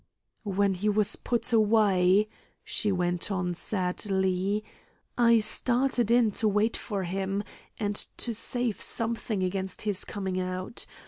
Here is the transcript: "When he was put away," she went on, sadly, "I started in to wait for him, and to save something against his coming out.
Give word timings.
"When 0.49 0.73
he 0.73 0.89
was 0.89 1.15
put 1.15 1.53
away," 1.53 2.27
she 2.63 2.91
went 2.91 3.29
on, 3.29 3.53
sadly, 3.53 4.63
"I 5.15 5.37
started 5.37 6.09
in 6.09 6.31
to 6.41 6.47
wait 6.47 6.75
for 6.75 7.03
him, 7.03 7.43
and 7.79 7.95
to 8.17 8.33
save 8.33 8.81
something 8.81 9.43
against 9.43 9.83
his 9.83 10.03
coming 10.03 10.39
out. 10.39 10.87